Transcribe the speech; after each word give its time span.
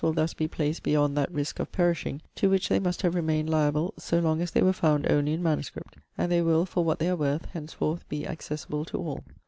will 0.03 0.13
thus 0.13 0.33
be 0.33 0.47
placed 0.47 0.81
beyond 0.81 1.15
that 1.15 1.31
risk 1.31 1.59
of 1.59 1.71
perishing, 1.71 2.19
to 2.33 2.49
which 2.49 2.69
they 2.69 2.79
must 2.79 3.03
have 3.03 3.13
remained 3.13 3.47
liable 3.47 3.93
so 3.99 4.17
long 4.17 4.41
as 4.41 4.49
they 4.49 4.61
were 4.63 4.73
found 4.73 5.05
only 5.11 5.31
in 5.31 5.43
MS., 5.43 5.69
and 6.17 6.31
they 6.31 6.41
will, 6.41 6.65
for 6.65 6.83
what 6.83 6.97
they 6.97 7.07
are 7.07 7.15
worth, 7.15 7.45
henceforth 7.53 8.09
be 8.09 8.25
accessible 8.25 8.83
to 8.83 8.97
all. 8.97 9.23